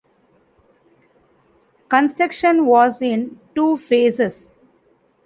[1.87, 4.51] Construction was in two phases.